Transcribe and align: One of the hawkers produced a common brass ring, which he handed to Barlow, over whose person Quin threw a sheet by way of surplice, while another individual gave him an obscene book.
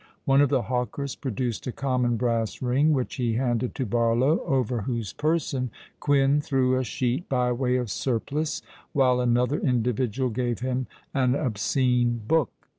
One 0.25 0.41
of 0.41 0.49
the 0.49 0.63
hawkers 0.63 1.15
produced 1.15 1.67
a 1.67 1.71
common 1.71 2.17
brass 2.17 2.59
ring, 2.59 2.91
which 2.91 3.17
he 3.17 3.33
handed 3.35 3.75
to 3.75 3.85
Barlow, 3.85 4.43
over 4.45 4.81
whose 4.81 5.13
person 5.13 5.69
Quin 5.99 6.41
threw 6.41 6.75
a 6.75 6.83
sheet 6.83 7.29
by 7.29 7.51
way 7.51 7.75
of 7.75 7.91
surplice, 7.91 8.63
while 8.93 9.19
another 9.21 9.59
individual 9.59 10.31
gave 10.31 10.61
him 10.61 10.87
an 11.13 11.35
obscene 11.35 12.23
book. 12.27 12.49